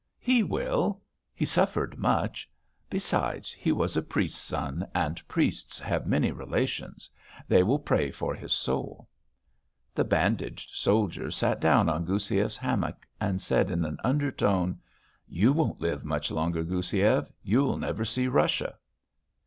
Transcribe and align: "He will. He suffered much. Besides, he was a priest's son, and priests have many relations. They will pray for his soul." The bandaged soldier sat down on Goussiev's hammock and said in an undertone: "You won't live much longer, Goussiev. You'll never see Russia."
"He 0.17 0.41
will. 0.41 1.03
He 1.31 1.45
suffered 1.45 1.95
much. 1.95 2.49
Besides, 2.89 3.51
he 3.53 3.71
was 3.71 3.95
a 3.95 4.01
priest's 4.01 4.41
son, 4.41 4.87
and 4.95 5.21
priests 5.27 5.77
have 5.79 6.07
many 6.07 6.31
relations. 6.31 7.07
They 7.47 7.61
will 7.61 7.77
pray 7.77 8.09
for 8.09 8.33
his 8.33 8.51
soul." 8.51 9.07
The 9.93 10.03
bandaged 10.03 10.71
soldier 10.75 11.29
sat 11.29 11.59
down 11.61 11.87
on 11.87 12.05
Goussiev's 12.07 12.57
hammock 12.57 13.07
and 13.19 13.39
said 13.39 13.69
in 13.69 13.85
an 13.85 13.99
undertone: 14.03 14.79
"You 15.27 15.53
won't 15.53 15.81
live 15.81 16.03
much 16.03 16.31
longer, 16.31 16.63
Goussiev. 16.63 17.31
You'll 17.43 17.77
never 17.77 18.03
see 18.03 18.27
Russia." 18.27 18.77